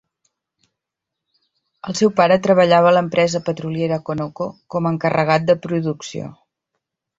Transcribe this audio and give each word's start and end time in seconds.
El 1.91 1.97
seu 1.99 2.11
pare 2.21 2.37
treballava 2.47 2.89
a 2.93 2.95
l'empresa 2.97 3.43
petroliera 3.51 4.01
Conoco 4.09 4.49
com 4.77 4.89
a 4.89 4.95
encarregat 4.97 5.49
de 5.53 5.61
producció. 5.69 6.35